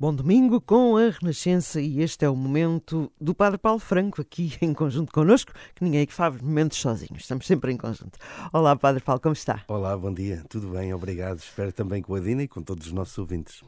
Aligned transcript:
Bom 0.00 0.14
domingo 0.14 0.62
com 0.62 0.96
a 0.96 1.10
Renascença 1.10 1.78
e 1.78 2.00
este 2.00 2.24
é 2.24 2.28
o 2.30 2.34
momento 2.34 3.12
do 3.20 3.34
Padre 3.34 3.58
Paulo 3.58 3.78
Franco 3.78 4.22
aqui 4.22 4.54
em 4.62 4.72
conjunto 4.72 5.12
connosco, 5.12 5.52
que 5.74 5.84
ninguém 5.84 6.00
é 6.00 6.06
que 6.06 6.14
faz 6.14 6.40
momentos 6.40 6.78
sozinhos, 6.78 7.20
estamos 7.20 7.46
sempre 7.46 7.70
em 7.70 7.76
conjunto. 7.76 8.18
Olá 8.50 8.74
Padre 8.74 9.02
Paulo, 9.02 9.20
como 9.20 9.34
está? 9.34 9.62
Olá, 9.68 9.94
bom 9.98 10.10
dia, 10.10 10.42
tudo 10.48 10.68
bem, 10.68 10.94
obrigado. 10.94 11.40
Espero 11.40 11.70
também 11.70 12.00
com 12.00 12.14
a 12.14 12.20
Dina 12.20 12.44
e 12.44 12.48
com 12.48 12.62
todos 12.62 12.86
os 12.86 12.94
nossos 12.94 13.18
ouvintes. 13.18 13.62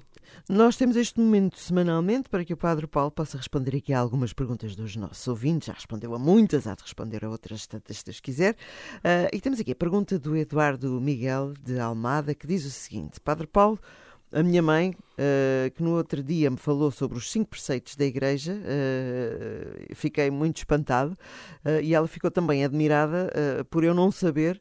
Nós 0.48 0.74
temos 0.74 0.96
este 0.96 1.20
momento 1.20 1.58
semanalmente 1.58 2.30
para 2.30 2.46
que 2.46 2.54
o 2.54 2.56
Padre 2.56 2.86
Paulo 2.86 3.10
possa 3.10 3.36
responder 3.36 3.76
aqui 3.76 3.92
a 3.92 3.98
algumas 3.98 4.32
perguntas 4.32 4.74
dos 4.74 4.96
nossos 4.96 5.28
ouvintes. 5.28 5.66
Já 5.66 5.74
respondeu 5.74 6.14
a 6.14 6.18
muitas, 6.18 6.66
há 6.66 6.74
de 6.74 6.82
responder 6.82 7.26
a 7.26 7.28
outras 7.28 7.66
tantas 7.66 7.98
se 7.98 8.22
quiser. 8.22 8.54
Uh, 9.04 9.28
e 9.34 9.38
temos 9.38 9.60
aqui 9.60 9.72
a 9.72 9.76
pergunta 9.76 10.18
do 10.18 10.34
Eduardo 10.34 10.98
Miguel 10.98 11.52
de 11.62 11.78
Almada, 11.78 12.34
que 12.34 12.46
diz 12.46 12.64
o 12.64 12.70
seguinte: 12.70 13.20
Padre 13.20 13.46
Paulo, 13.46 13.78
a 14.32 14.42
minha 14.42 14.62
mãe, 14.62 14.90
uh, 14.90 15.70
que 15.72 15.82
no 15.82 15.94
outro 15.96 16.22
dia 16.22 16.50
me 16.50 16.56
falou 16.56 16.90
sobre 16.90 17.18
os 17.18 17.30
cinco 17.30 17.50
preceitos 17.50 17.96
da 17.96 18.04
Igreja, 18.04 18.54
uh, 18.54 19.94
fiquei 19.94 20.30
muito 20.30 20.58
espantado 20.58 21.16
uh, 21.64 21.80
e 21.82 21.94
ela 21.94 22.08
ficou 22.08 22.30
também 22.30 22.64
admirada 22.64 23.30
por 23.70 23.84
eu 23.84 23.94
não 23.94 24.10
saber 24.10 24.60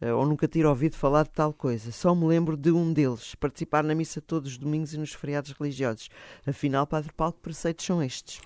ou 0.00 0.24
nunca 0.24 0.48
ter 0.48 0.64
ouvido 0.64 0.96
falar 0.96 1.24
de 1.24 1.30
tal 1.30 1.52
coisa. 1.52 1.92
Só 1.92 2.14
me 2.14 2.24
lembro 2.24 2.56
de 2.56 2.72
um 2.72 2.90
deles, 2.90 3.34
participar 3.34 3.84
na 3.84 3.94
missa 3.94 4.20
todos 4.20 4.52
os 4.52 4.58
domingos 4.58 4.94
e 4.94 4.98
nos 4.98 5.12
feriados 5.12 5.52
religiosos. 5.52 6.08
Afinal, 6.46 6.86
Padre 6.86 7.12
Paulo, 7.14 7.34
que 7.34 7.40
preceitos 7.40 7.84
são 7.84 8.02
estes? 8.02 8.40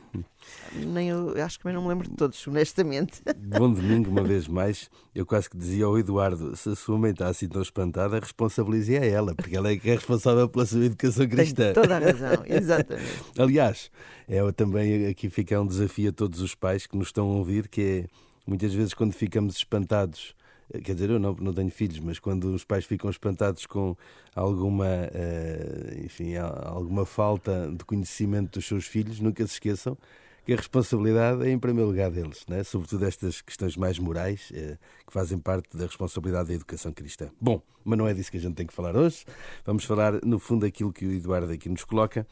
Nem 0.75 1.11
eu, 1.11 1.33
acho 1.43 1.59
que 1.59 1.63
também 1.63 1.77
não 1.77 1.83
me 1.83 1.89
lembro 1.89 2.09
de 2.09 2.17
todos, 2.17 2.45
honestamente. 2.47 3.23
Bom 3.39 3.73
domingo, 3.73 4.11
uma 4.11 4.25
vez 4.25 4.49
mais. 4.49 4.91
Eu 5.15 5.25
quase 5.25 5.49
que 5.49 5.57
dizia 5.57 5.85
ao 5.85 5.97
Eduardo: 5.97 6.57
se 6.57 6.71
a 6.71 6.75
sua 6.75 6.99
mãe 6.99 7.13
está 7.13 7.29
assim 7.29 7.49
tão 7.49 7.63
espantada, 7.63 8.19
responsabilize 8.19 8.97
a 8.97 9.05
ela, 9.05 9.35
porque 9.35 9.57
ela 9.57 9.71
é 9.71 9.77
que 9.77 9.89
é 9.89 9.95
responsável 9.95 10.49
pela 10.49 10.67
sua 10.67 10.85
educação 10.85 11.27
cristã. 11.29 11.73
Tem 11.73 11.75
toda 11.75 11.97
a 11.97 12.01
razão, 12.01 12.43
exatamente. 12.47 13.23
Aliás, 13.39 13.91
é 14.29 14.41
também 14.53 15.07
aqui 15.07 15.31
fica 15.31 15.61
um 15.61 15.67
desafio 15.67 16.11
a 16.11 16.13
todos 16.13 16.41
os 16.41 16.55
pais 16.55 16.87
que 16.87 16.97
nos 16.97 17.09
estão 17.09 17.31
a 17.31 17.35
ouvir, 17.37 17.69
que 17.69 17.81
é 17.81 18.07
muitas 18.47 18.75
vezes 18.75 18.93
quando 18.93 19.13
ficamos 19.13 19.57
espantados 19.57 20.35
quer 20.73 20.95
dizer, 20.95 21.11
eu 21.11 21.19
não, 21.19 21.35
não 21.35 21.53
tenho 21.53 21.71
filhos, 21.71 22.01
mas 22.01 22.19
quando 22.19 22.55
os 22.55 22.65
pais 22.65 22.85
ficam 22.85 23.11
espantados 23.11 23.67
com 23.67 23.97
alguma, 24.35 24.87
uh, 24.87 26.05
enfim, 26.05 26.37
alguma 26.37 27.05
falta 27.05 27.71
de 27.77 27.85
conhecimento 27.85 28.59
dos 28.59 28.67
seus 28.67 28.87
filhos, 28.87 29.21
nunca 29.21 29.47
se 29.47 29.55
esqueçam 29.55 29.97
que 30.45 30.53
a 30.53 30.57
responsabilidade 30.57 31.47
é 31.47 31.51
em 31.51 31.59
primeiro 31.59 31.89
lugar 31.89 32.11
deles, 32.11 32.45
né? 32.47 32.63
sobretudo 32.63 33.07
estas 33.07 33.41
questões 33.41 33.77
mais 33.77 33.99
morais 33.99 34.51
uh, 34.51 34.79
que 35.07 35.13
fazem 35.13 35.39
parte 35.39 35.75
da 35.77 35.87
responsabilidade 35.87 36.49
da 36.49 36.55
educação 36.55 36.93
cristã. 36.93 37.31
Bom, 37.41 37.63
mas 37.83 37.99
não 37.99 38.07
é 38.07 38.13
disso 38.13 38.31
que 38.31 38.37
a 38.37 38.41
gente 38.41 38.55
tem 38.55 38.67
que 38.67 38.75
falar 38.75 38.95
hoje. 38.95 39.25
Vamos 39.65 39.85
falar, 39.85 40.23
no 40.23 40.39
fundo, 40.39 40.67
daquilo 40.67 40.93
que 40.93 41.07
o 41.07 41.13
Eduardo 41.13 41.51
aqui 41.53 41.69
nos 41.69 41.85
coloca, 41.85 42.27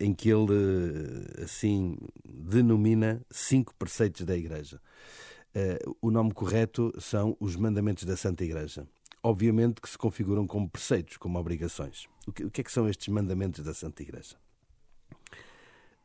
em 0.00 0.14
que 0.14 0.30
ele, 0.30 1.26
assim, 1.42 1.96
denomina 2.24 3.20
cinco 3.30 3.74
preceitos 3.74 4.24
da 4.24 4.34
Igreja. 4.34 4.80
Uh, 5.54 5.96
o 6.02 6.10
nome 6.10 6.32
correto 6.32 6.92
são 6.98 7.36
os 7.38 7.54
mandamentos 7.54 8.02
da 8.04 8.16
Santa 8.16 8.42
Igreja. 8.44 8.88
Obviamente 9.22 9.80
que 9.80 9.88
se 9.88 9.96
configuram 9.96 10.48
como 10.48 10.68
preceitos, 10.68 11.16
como 11.16 11.38
obrigações. 11.38 12.08
O 12.26 12.32
que, 12.32 12.44
o 12.44 12.50
que 12.50 12.60
é 12.60 12.64
que 12.64 12.72
são 12.72 12.88
estes 12.88 13.06
mandamentos 13.06 13.64
da 13.64 13.72
Santa 13.72 14.02
Igreja? 14.02 14.36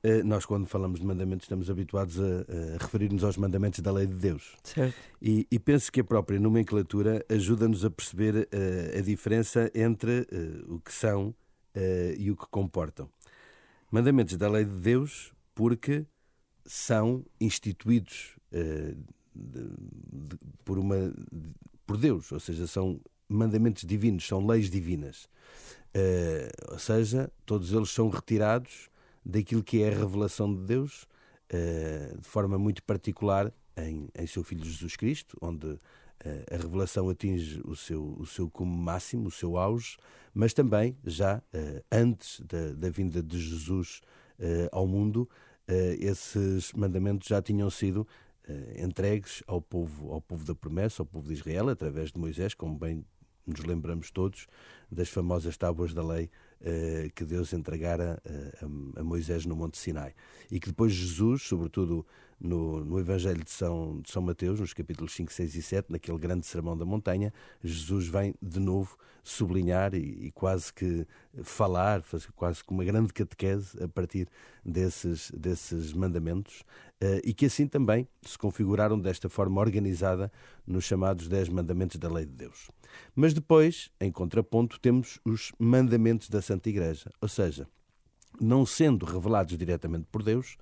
Uh, 0.03 0.23
nós, 0.23 0.45
quando 0.45 0.67
falamos 0.67 0.99
de 0.99 1.05
mandamentos, 1.05 1.45
estamos 1.45 1.67
habituados 1.67 2.19
a, 2.19 2.23
a 2.23 2.77
referir-nos 2.79 3.23
aos 3.23 3.37
mandamentos 3.37 3.79
da 3.79 3.91
lei 3.91 4.05
de 4.05 4.13
Deus. 4.13 4.55
Certo. 4.63 4.95
E, 5.19 5.47
e 5.51 5.57
penso 5.57 5.91
que 5.91 6.01
a 6.01 6.03
própria 6.03 6.39
nomenclatura 6.39 7.25
ajuda-nos 7.27 7.83
a 7.83 7.89
perceber 7.89 8.35
uh, 8.35 8.99
a 8.99 9.01
diferença 9.01 9.71
entre 9.73 10.27
o 10.67 10.79
que 10.79 10.93
são 10.93 11.33
e 12.17 12.29
o 12.29 12.35
que 12.35 12.45
comportam. 12.49 13.09
Mandamentos 13.89 14.35
da 14.35 14.49
lei 14.49 14.65
de 14.65 14.75
Deus, 14.75 15.33
porque 15.55 16.05
são 16.65 17.25
instituídos 17.39 18.35
de, 19.39 19.63
de, 20.27 20.37
por, 20.65 20.77
uma, 20.77 21.13
por 21.85 21.97
Deus, 21.97 22.31
ou 22.31 22.39
seja, 22.39 22.67
são 22.67 22.99
mandamentos 23.27 23.83
divinos, 23.85 24.27
são 24.27 24.45
leis 24.45 24.69
divinas. 24.69 25.29
Uh, 25.95 26.73
ou 26.73 26.79
seja, 26.79 27.31
todos 27.45 27.73
eles 27.73 27.89
são 27.89 28.09
retirados 28.09 28.89
daquilo 29.25 29.63
que 29.63 29.81
é 29.81 29.89
a 29.89 29.97
revelação 29.97 30.53
de 30.53 30.61
Deus, 30.63 31.03
uh, 31.51 32.19
de 32.19 32.27
forma 32.27 32.57
muito 32.57 32.83
particular 32.83 33.53
em, 33.77 34.09
em 34.15 34.27
seu 34.27 34.43
Filho 34.43 34.63
Jesus 34.63 34.95
Cristo, 34.95 35.37
onde 35.41 35.67
uh, 35.67 35.79
a 36.51 36.57
revelação 36.57 37.09
atinge 37.09 37.61
o 37.65 37.75
seu, 37.75 38.15
o 38.19 38.25
seu 38.25 38.49
cume 38.49 38.75
máximo, 38.75 39.27
o 39.27 39.31
seu 39.31 39.57
auge, 39.57 39.97
mas 40.33 40.53
também 40.53 40.95
já 41.03 41.41
antes 41.91 42.39
da, 42.41 42.71
da, 42.73 42.89
vinda 42.89 43.21
de 43.21 43.39
Jesus 43.39 43.99
ao 44.71 44.85
mundo, 44.85 45.27
esses 45.99 46.71
mandamentos 46.73 47.27
já 47.27 47.41
tinham 47.41 47.69
sido 47.69 48.07
eh, 48.07 48.28
entregues 48.77 49.43
ao 49.47 49.61
povo, 49.61 50.11
ao 50.11 50.21
povo 50.21 50.45
da 50.45 50.55
promessa, 50.55 51.01
ao 51.01 51.05
povo 51.05 51.27
de 51.27 51.33
Israel, 51.33 51.69
através 51.69 52.11
de 52.11 52.19
Moisés, 52.19 52.53
como 52.53 52.77
bem 52.77 53.05
nos 53.49 53.65
lembramos 53.65 54.11
todos 54.11 54.47
das 54.91 55.09
famosas 55.09 55.57
tábuas 55.57 55.93
da 55.93 56.05
lei 56.05 56.29
uh, 56.61 57.11
que 57.13 57.25
Deus 57.25 57.53
entregara 57.53 58.21
uh, 58.25 58.99
a, 58.99 59.03
Moisés 59.03 59.45
no 59.45 59.55
Monte 59.55 59.77
Sinai. 59.77 60.13
E 60.49 60.59
que 60.59 60.67
depois 60.67 60.93
Jesus, 60.93 61.43
sobretudo 61.43 62.05
no, 62.39 62.83
no 62.85 62.99
Evangelho 62.99 63.43
de 63.43 63.51
São, 63.51 63.99
de 64.01 64.11
São 64.11 64.21
Mateus, 64.21 64.59
nos 64.59 64.73
capítulos 64.73 65.13
5, 65.13 65.31
6 65.31 65.55
e 65.55 65.61
7, 65.61 65.91
naquele 65.91 66.17
grande 66.17 66.45
sermão 66.45 66.77
da 66.77 66.85
montanha, 66.85 67.33
Jesus 67.63 68.07
vem 68.07 68.33
de 68.41 68.59
novo 68.59 68.97
sublinhar 69.23 69.93
e, 69.93 70.27
e 70.27 70.31
quase 70.31 70.73
que 70.73 71.05
falar, 71.43 72.03
quase 72.35 72.63
que 72.63 72.71
uma 72.71 72.85
grande 72.85 73.13
catequese 73.13 73.81
a 73.83 73.87
partir 73.87 74.27
desses, 74.65 75.31
desses 75.31 75.93
mandamentos, 75.93 76.63
e 77.23 77.33
que 77.33 77.45
assim 77.45 77.67
também 77.67 78.07
se 78.21 78.37
configuraram 78.37 78.99
desta 78.99 79.29
forma 79.29 79.61
organizada 79.61 80.31
nos 80.67 80.83
chamados 80.83 81.27
Dez 81.27 81.47
Mandamentos 81.47 81.97
da 81.97 82.11
Lei 82.11 82.25
de 82.25 82.33
Deus. 82.33 82.69
Mas 83.15 83.33
depois, 83.33 83.89
em 83.99 84.11
contraponto, 84.11 84.79
temos 84.79 85.19
os 85.23 85.51
mandamentos 85.57 86.29
da 86.29 86.41
Santa 86.41 86.69
Igreja, 86.69 87.09
ou 87.21 87.27
seja, 87.27 87.67
não 88.39 88.65
sendo 88.65 89.05
revelados 89.05 89.57
diretamente 89.57 90.07
por 90.11 90.23
Deus, 90.23 90.57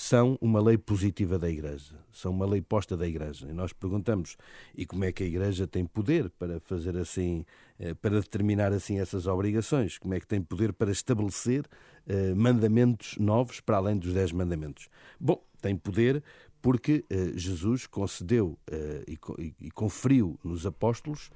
são 0.00 0.38
uma 0.40 0.62
lei 0.62 0.78
positiva 0.78 1.40
da 1.40 1.50
Igreja, 1.50 1.92
são 2.12 2.30
uma 2.30 2.46
lei 2.46 2.62
posta 2.62 2.96
da 2.96 3.04
Igreja. 3.04 3.48
E 3.48 3.52
nós 3.52 3.72
perguntamos, 3.72 4.36
e 4.72 4.86
como 4.86 5.04
é 5.04 5.10
que 5.10 5.24
a 5.24 5.26
Igreja 5.26 5.66
tem 5.66 5.84
poder 5.84 6.30
para 6.30 6.60
fazer 6.60 6.96
assim, 6.96 7.44
eh, 7.80 7.94
para 7.94 8.20
determinar 8.20 8.72
assim 8.72 9.00
essas 9.00 9.26
obrigações? 9.26 9.98
Como 9.98 10.14
é 10.14 10.20
que 10.20 10.26
tem 10.26 10.40
poder 10.40 10.72
para 10.72 10.92
estabelecer 10.92 11.66
eh, 12.06 12.32
mandamentos 12.32 13.16
novos 13.18 13.58
para 13.58 13.78
além 13.78 13.98
dos 13.98 14.14
dez 14.14 14.30
mandamentos? 14.30 14.88
Bom, 15.18 15.42
tem 15.60 15.76
poder 15.76 16.22
porque 16.60 17.04
eh, 17.08 17.32
Jesus 17.34 17.86
concedeu 17.86 18.58
e 19.06 19.70
conferiu 19.70 20.38
nos 20.42 20.66
apóstolos, 20.66 21.30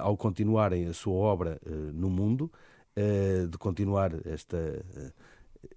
ao 0.00 0.16
continuarem 0.16 0.86
a 0.86 0.92
sua 0.92 1.14
obra 1.14 1.58
no 1.92 2.10
mundo, 2.10 2.52
de 3.50 3.56
continuar 3.58 4.12
esta 4.26 4.58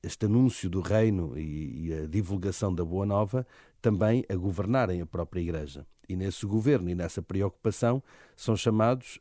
este 0.04 0.26
anúncio 0.26 0.70
do 0.70 0.82
reino 0.82 1.38
e, 1.38 1.88
e, 1.88 1.94
a 1.94 2.08
divulgação 2.08 2.76
da 2.76 2.84
Boa 2.84 3.06
Nova 3.06 3.48
também 3.82 4.26
a 4.30 4.36
governarem 4.36 5.02
a 5.02 5.06
própria 5.06 5.40
Igreja. 5.40 5.88
E 6.10 6.16
nesse 6.16 6.46
governo 6.46 6.90
e 6.90 6.96
nessa 6.96 7.22
preocupação 7.22 8.04
são 8.36 8.56
chamados 8.56 9.20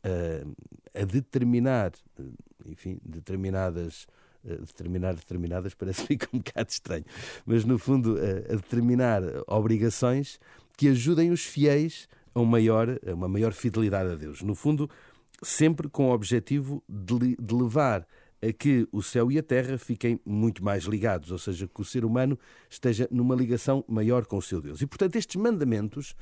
a 0.95 1.05
determinar, 1.05 1.93
enfim, 2.65 2.99
determinadas 3.05 4.07
determinar 4.61 5.15
determinadas 5.15 5.75
parece 5.79 6.03
que 6.03 6.07
fica 6.09 6.29
um 6.33 6.39
bocado 6.39 6.71
estranho, 6.71 7.05
mas 7.45 7.65
no 7.65 7.79
fundo 7.79 8.17
a, 8.19 8.53
a 8.53 8.57
determinar 8.57 9.23
obrigações 9.47 10.39
que 10.77 10.89
ajudem 10.89 11.31
os 11.31 11.45
fiéis 11.45 12.09
a, 12.35 12.41
um 12.41 12.45
maior, 12.45 12.99
a 13.07 13.15
uma 13.15 13.29
maior 13.29 13.53
fidelidade 13.53 14.13
a 14.13 14.15
Deus. 14.15 14.43
No 14.43 14.55
fundo, 14.55 14.91
sempre 15.43 15.89
com 15.89 16.09
o 16.09 16.13
objetivo 16.13 16.83
de, 16.89 17.37
de 17.37 17.55
levar 17.55 18.07
a 18.43 18.53
que 18.53 18.87
o 18.93 19.03
céu 19.03 19.33
e 19.33 19.39
a 19.39 19.43
terra 19.43 19.79
fiquem 19.79 20.21
muito 20.25 20.63
mais 20.63 20.85
ligados, 20.85 21.31
ou 21.31 21.39
seja, 21.39 21.67
que 21.67 21.81
o 21.81 21.85
ser 21.85 22.05
humano 22.05 22.39
esteja 22.69 23.09
numa 23.11 23.35
ligação 23.35 23.83
maior 23.89 24.27
com 24.27 24.37
o 24.37 24.43
seu 24.43 24.61
Deus. 24.61 24.83
E, 24.83 24.87
portanto, 24.87 25.17
estes 25.17 25.37
mandamentos 25.41 26.15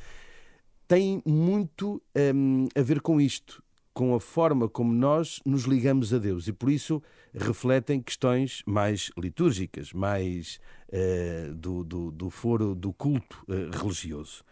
têm 0.87 1.21
muito 1.27 2.01
hum, 2.35 2.69
a 2.75 2.83
ver 2.83 3.01
com 3.01 3.21
isto, 3.21 3.64
com 3.95 4.13
a 4.13 4.21
forma 4.21 4.69
como 4.69 4.93
nós 4.93 5.41
nos 5.47 5.63
ligamos 5.63 6.13
a 6.13 6.19
Deus 6.19 6.49
e, 6.49 6.53
por 6.53 6.69
isso, 6.69 7.01
refletem 7.33 8.03
questões 8.03 8.63
mais 8.67 9.11
litúrgicas, 9.17 9.93
mais 9.93 10.59
uh, 10.89 11.55
do, 11.55 11.85
do, 11.85 12.11
do, 12.11 12.29
foro 12.29 12.75
do 12.75 12.93
culto 12.93 13.45
uh, 13.49 13.71
religioso. 13.71 14.45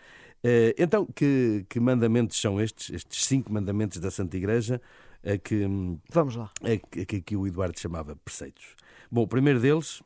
Uh, 0.45 0.73
então, 0.79 1.05
que, 1.05 1.67
que 1.69 1.81
mandamentos 1.81 2.41
são 2.41 2.61
estes, 2.61 2.91
estes 2.91 3.25
cinco 3.25 3.53
mandamentos 3.53 3.99
da 3.99 4.11
Santa 4.11 4.37
Igreja? 4.37 4.81
a 5.25 5.37
que, 5.37 5.67
Vamos 6.11 6.37
lá. 6.37 6.51
A 6.63 7.05
que, 7.05 7.17
a 7.17 7.21
que 7.21 7.37
o 7.37 7.47
Eduardo 7.47 7.79
chamava 7.79 8.17
preceitos. 8.17 8.77
Bom, 9.11 9.23
o 9.23 9.29
primeiro 9.29 9.61
deles, 9.61 10.03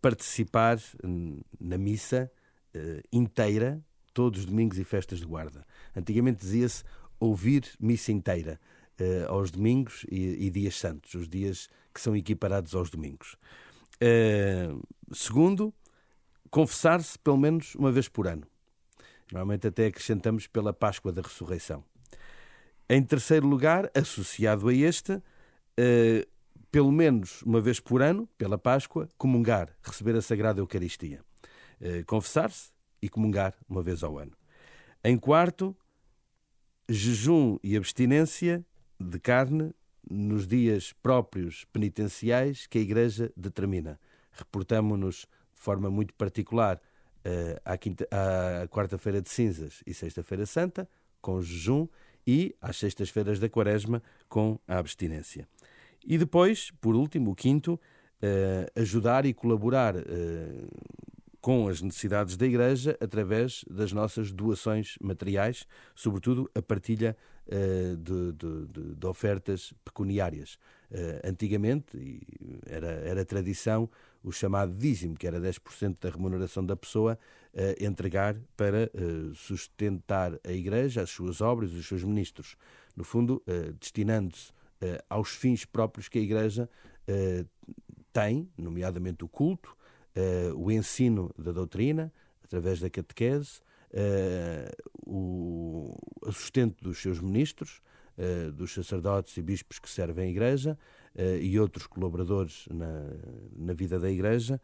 participar 0.00 0.78
na 1.60 1.76
missa 1.76 2.30
inteira, 3.12 3.82
todos 4.14 4.40
os 4.40 4.46
domingos 4.46 4.78
e 4.78 4.84
festas 4.84 5.18
de 5.18 5.26
guarda. 5.26 5.66
Antigamente 5.94 6.40
dizia-se 6.40 6.84
ouvir 7.18 7.64
missa 7.80 8.12
inteira 8.12 8.60
uh, 9.00 9.32
aos 9.32 9.50
domingos 9.50 10.04
e, 10.10 10.46
e, 10.46 10.50
dias 10.50 10.76
santos, 10.76 11.14
os 11.14 11.28
dias 11.28 11.68
que 11.92 12.00
são 12.00 12.16
equiparados 12.16 12.74
aos 12.74 12.90
domingos. 12.90 13.36
Uh, 13.96 14.82
segundo, 15.12 15.72
confessar-se 16.50 17.18
pelo 17.18 17.36
menos 17.36 17.74
uma 17.74 17.90
vez 17.90 18.08
por 18.08 18.26
ano. 18.26 18.46
Normalmente 19.30 19.66
até 19.66 19.86
acrescentamos 19.86 20.46
pela 20.46 20.72
Páscoa 20.72 21.12
da 21.12 21.22
Ressurreição. 21.22 21.82
Em 22.88 23.02
terceiro 23.02 23.46
lugar, 23.46 23.90
associado 23.94 24.68
a 24.68 24.74
este, 24.74 25.12
uh, 25.14 26.26
pelo 26.70 26.92
menos 26.92 27.42
uma 27.42 27.60
vez 27.60 27.80
por 27.80 28.02
ano, 28.02 28.28
pela 28.38 28.58
Páscoa, 28.58 29.08
comungar, 29.16 29.74
receber 29.82 30.14
a 30.16 30.22
Sagrada 30.22 30.60
Eucaristia. 30.60 31.20
Uh, 31.80 32.04
confessar-se 32.06 32.70
e 33.02 33.08
comungar 33.08 33.54
uma 33.68 33.82
vez 33.82 34.02
ao 34.02 34.18
ano. 34.18 34.32
Em 35.02 35.16
quarto, 35.16 35.76
jejum 36.88 37.58
e 37.62 37.76
abstinência 37.76 38.64
de 38.98 39.18
carne 39.18 39.74
nos 40.08 40.46
dias 40.46 40.92
próprios 40.92 41.64
penitenciais 41.72 42.66
que 42.66 42.78
a 42.78 42.80
Igreja 42.80 43.32
determina. 43.36 43.98
Reportamos-nos 44.32 45.26
de 45.54 45.60
forma 45.60 45.90
muito 45.90 46.14
particular 46.14 46.76
uh, 46.76 47.60
à, 47.64 48.62
à 48.62 48.68
quarta-feira 48.68 49.20
de 49.20 49.28
cinzas 49.28 49.82
e 49.86 49.92
sexta-feira 49.92 50.46
santa, 50.46 50.88
com 51.20 51.42
jejum, 51.42 51.88
e 52.26 52.54
às 52.60 52.76
sextas-feiras 52.76 53.38
da 53.38 53.48
quaresma, 53.48 54.02
com 54.28 54.58
a 54.66 54.78
abstinência. 54.78 55.48
E 56.04 56.18
depois, 56.18 56.72
por 56.80 56.94
último, 56.94 57.30
o 57.30 57.34
quinto, 57.34 57.74
uh, 57.74 58.80
ajudar 58.80 59.24
e 59.26 59.32
colaborar 59.32 59.96
uh, 59.96 60.02
com 61.46 61.68
as 61.68 61.80
necessidades 61.80 62.36
da 62.36 62.44
Igreja 62.44 62.98
através 63.00 63.64
das 63.70 63.92
nossas 63.92 64.32
doações 64.32 64.96
materiais, 65.00 65.64
sobretudo 65.94 66.50
a 66.56 66.60
partilha 66.60 67.16
uh, 67.46 67.96
de, 67.96 68.32
de, 68.32 68.96
de, 68.96 69.06
ofertas 69.06 69.72
pecuniárias. 69.84 70.58
Uh, 70.90 71.22
antigamente 71.22 72.20
era, 72.66 72.88
era 72.88 73.24
tradição 73.24 73.88
o 74.24 74.32
chamado 74.32 74.74
dízimo, 74.74 75.14
que 75.14 75.24
era 75.24 75.40
10% 75.40 76.00
da 76.00 76.10
remuneração 76.10 76.66
da 76.66 76.74
pessoa, 76.74 77.16
uh, 77.54 77.84
entregar 77.84 78.36
para 78.56 78.90
sustentar 79.36 80.40
a 80.42 80.50
Igreja, 80.50 81.02
as 81.02 81.10
suas 81.10 81.40
obras, 81.40 81.72
os 81.74 81.86
seus 81.86 82.02
ministros. 82.02 82.56
No 82.96 83.04
fundo, 83.04 83.40
destinando-se 83.78 84.50
aos 85.08 85.28
fins 85.28 85.64
próprios 85.64 86.08
que 86.08 86.18
a 86.18 86.22
Igreja 86.22 86.68
tem, 88.12 88.50
nomeadamente 88.58 89.24
o 89.24 89.28
culto, 89.28 89.76
o 90.56 90.70
ensino 90.70 91.30
da 91.36 91.52
doutrina, 91.52 92.12
através 92.42 92.80
da 92.80 92.88
catequese, 92.88 93.60
uh, 93.92 94.70
o, 95.04 96.32
sustento 96.32 96.82
dos 96.82 96.98
seus 96.98 97.20
ministros, 97.20 97.80
uh, 98.16 98.52
dos 98.52 98.72
sacerdotes 98.72 99.36
e 99.36 99.42
bispos 99.42 99.78
que 99.78 99.90
servem 99.90 100.26
a 100.26 100.30
Igreja 100.30 100.78
e 101.40 101.58
outros 101.58 101.86
colaboradores 101.86 102.68
na, 102.70 103.10
na 103.56 103.72
vida 103.72 103.98
da 103.98 104.10
Igreja 104.10 104.60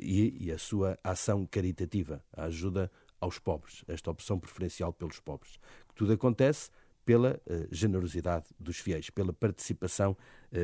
e, 0.00 0.34
e, 0.40 0.50
a 0.50 0.56
sua 0.56 0.98
ação 1.04 1.44
caritativa, 1.44 2.24
a 2.32 2.44
ajuda 2.44 2.90
aos 3.20 3.38
pobres, 3.38 3.84
esta 3.86 4.10
opção 4.10 4.40
preferencial 4.40 4.90
pelos 4.90 5.20
pobres. 5.20 5.58
Tudo 5.94 6.14
acontece 6.14 6.70
pela 7.04 7.38
generosidade 7.70 8.46
dos 8.58 8.78
fiéis, 8.78 9.10
pela 9.10 9.34
participação 9.34 10.16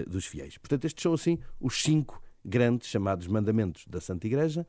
dos 0.06 0.25
fiéis. 0.25 0.56
Portanto, 0.56 0.87
estes 0.87 1.02
são 1.02 1.12
assim 1.12 1.38
os 1.60 1.82
cinco 1.82 2.22
grandes 2.46 2.88
chamados 2.88 3.26
mandamentos 3.26 3.84
da 3.87 4.00
Santa 4.00 4.26
Igreja 4.26 4.66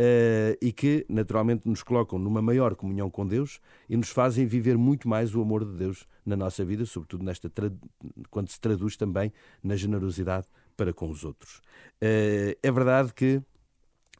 Uh, 0.00 0.54
e 0.62 0.70
que 0.70 1.04
naturalmente 1.08 1.68
nos 1.68 1.82
colocam 1.82 2.20
numa 2.20 2.40
maior 2.40 2.76
comunhão 2.76 3.10
com 3.10 3.26
Deus 3.26 3.60
e 3.88 3.96
nos 3.96 4.10
fazem 4.10 4.46
viver 4.46 4.78
muito 4.78 5.08
mais 5.08 5.34
o 5.34 5.42
amor 5.42 5.64
de 5.64 5.76
Deus 5.76 6.06
na 6.24 6.36
nossa 6.36 6.64
vida, 6.64 6.86
sobretudo 6.86 7.24
nesta 7.24 7.50
quando 8.30 8.48
se 8.48 8.60
traduz 8.60 8.96
também 8.96 9.32
na 9.60 9.74
generosidade 9.74 10.46
para 10.76 10.92
com 10.92 11.10
os 11.10 11.24
outros. 11.24 11.56
Uh, 12.00 12.54
é 12.62 12.70
verdade 12.70 13.12
que 13.12 13.42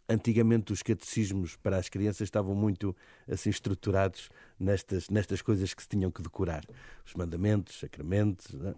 antigamente 0.09 0.73
os 0.73 0.83
catecismos 0.83 1.55
para 1.57 1.77
as 1.77 1.89
crianças 1.89 2.23
estavam 2.23 2.55
muito 2.55 2.97
assim 3.31 3.51
estruturados 3.51 4.31
nestas, 4.59 5.09
nestas 5.11 5.43
coisas 5.43 5.75
que 5.75 5.83
se 5.83 5.89
tinham 5.89 6.11
que 6.11 6.23
decorar, 6.23 6.65
os 7.07 7.15
mandamentos, 7.15 7.79
sacramentos. 7.79 8.53
Né? 8.55 8.75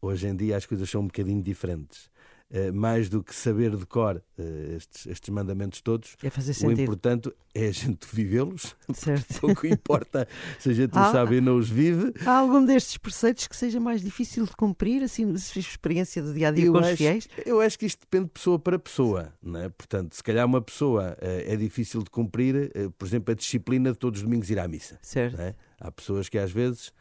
Hoje 0.00 0.28
em 0.28 0.36
dia 0.36 0.56
as 0.56 0.64
coisas 0.64 0.88
são 0.88 1.02
um 1.02 1.06
bocadinho 1.08 1.42
diferentes. 1.42 2.08
Uh, 2.50 2.72
mais 2.72 3.10
do 3.10 3.22
que 3.22 3.34
saber 3.34 3.76
de 3.76 3.84
cor 3.84 4.16
uh, 4.16 4.42
estes, 4.74 5.06
estes 5.06 5.28
mandamentos 5.28 5.82
todos, 5.82 6.16
é 6.22 6.66
o 6.66 6.72
importante 6.72 7.30
é 7.54 7.66
a 7.66 7.70
gente 7.70 8.06
vivê-los. 8.10 8.74
Certo. 8.94 9.46
o 9.46 9.54
que 9.54 9.68
importa 9.68 10.26
se 10.58 10.70
a 10.70 10.72
gente 10.72 10.96
há, 10.96 11.12
sabe 11.12 11.36
e 11.36 11.40
não 11.42 11.58
os 11.58 11.68
vive. 11.68 12.10
Há 12.24 12.38
algum 12.38 12.64
destes 12.64 12.96
preceitos 12.96 13.46
que 13.46 13.54
seja 13.54 13.78
mais 13.78 14.00
difícil 14.00 14.46
de 14.46 14.52
cumprir, 14.52 15.02
assim, 15.02 15.30
experiência 15.34 16.22
do 16.22 16.32
dia 16.32 16.48
a 16.48 16.50
dia 16.50 16.64
eu 16.64 16.72
com 16.72 16.78
acho, 16.78 16.92
os 16.92 16.96
fiéis? 16.96 17.28
Eu 17.44 17.60
acho 17.60 17.78
que 17.78 17.84
isto 17.84 18.00
depende 18.00 18.24
de 18.24 18.30
pessoa 18.30 18.58
para 18.58 18.78
pessoa. 18.78 19.30
Não 19.42 19.60
é? 19.60 19.68
Portanto, 19.68 20.14
se 20.14 20.22
calhar 20.22 20.46
uma 20.46 20.62
pessoa 20.62 21.18
uh, 21.20 21.52
é 21.52 21.54
difícil 21.54 22.02
de 22.02 22.08
cumprir, 22.08 22.72
por 22.96 23.06
exemplo, 23.06 23.30
a 23.30 23.34
disciplina 23.34 23.92
de 23.92 23.98
todos 23.98 24.20
os 24.20 24.24
domingos 24.24 24.48
ir 24.48 24.58
à 24.58 24.66
missa. 24.66 24.98
Certo. 25.02 25.38
É? 25.38 25.54
Há 25.78 25.92
pessoas 25.92 26.30
que 26.30 26.38
às 26.38 26.50
vezes 26.50 26.92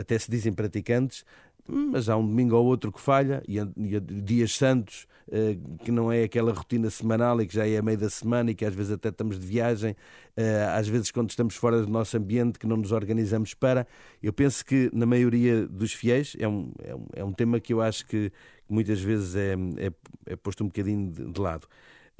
até 0.00 0.18
se 0.18 0.30
dizem 0.30 0.50
praticantes, 0.50 1.24
mas 1.68 2.08
há 2.08 2.16
um 2.16 2.26
domingo 2.26 2.56
ou 2.56 2.66
outro 2.66 2.90
que 2.90 3.00
falha, 3.00 3.42
e, 3.46 3.58
e 3.58 4.00
dias 4.00 4.56
santos, 4.56 5.06
eh, 5.30 5.58
que 5.84 5.90
não 5.90 6.10
é 6.10 6.22
aquela 6.22 6.52
rotina 6.52 6.88
semanal 6.88 7.40
e 7.42 7.46
que 7.46 7.54
já 7.54 7.66
é 7.66 7.76
a 7.76 7.82
meio 7.82 7.98
da 7.98 8.08
semana 8.08 8.50
e 8.50 8.54
que 8.54 8.64
às 8.64 8.74
vezes 8.74 8.92
até 8.92 9.10
estamos 9.10 9.38
de 9.38 9.46
viagem, 9.46 9.94
eh, 10.34 10.66
às 10.72 10.88
vezes 10.88 11.10
quando 11.10 11.28
estamos 11.28 11.54
fora 11.54 11.82
do 11.82 11.88
nosso 11.88 12.16
ambiente, 12.16 12.58
que 12.58 12.66
não 12.66 12.78
nos 12.78 12.92
organizamos 12.92 13.52
para. 13.52 13.86
Eu 14.22 14.32
penso 14.32 14.64
que 14.64 14.90
na 14.92 15.04
maioria 15.04 15.66
dos 15.66 15.92
fiéis, 15.92 16.34
é 16.38 16.48
um, 16.48 16.72
é 16.82 16.94
um, 16.94 17.06
é 17.16 17.24
um 17.24 17.32
tema 17.32 17.60
que 17.60 17.74
eu 17.74 17.82
acho 17.82 18.06
que 18.06 18.32
muitas 18.68 19.00
vezes 19.00 19.36
é, 19.36 19.52
é, 19.76 20.32
é 20.32 20.36
posto 20.36 20.64
um 20.64 20.68
bocadinho 20.68 21.12
de, 21.12 21.30
de 21.30 21.40
lado. 21.40 21.66